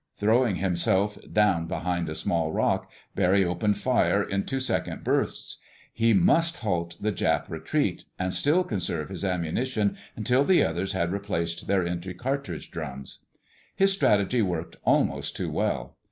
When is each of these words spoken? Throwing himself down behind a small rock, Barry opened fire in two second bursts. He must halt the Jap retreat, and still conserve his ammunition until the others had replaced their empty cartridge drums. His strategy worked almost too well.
Throwing 0.17 0.55
himself 0.55 1.15
down 1.31 1.67
behind 1.67 2.09
a 2.09 2.15
small 2.15 2.51
rock, 2.51 2.89
Barry 3.13 3.45
opened 3.45 3.77
fire 3.77 4.23
in 4.23 4.45
two 4.47 4.59
second 4.59 5.03
bursts. 5.03 5.59
He 5.93 6.11
must 6.11 6.55
halt 6.61 6.95
the 6.99 7.11
Jap 7.11 7.47
retreat, 7.51 8.05
and 8.17 8.33
still 8.33 8.63
conserve 8.63 9.09
his 9.09 9.23
ammunition 9.23 9.95
until 10.15 10.43
the 10.43 10.63
others 10.65 10.93
had 10.93 11.11
replaced 11.11 11.67
their 11.67 11.85
empty 11.85 12.15
cartridge 12.15 12.71
drums. 12.71 13.19
His 13.75 13.93
strategy 13.93 14.41
worked 14.41 14.77
almost 14.85 15.35
too 15.35 15.51
well. 15.51 15.95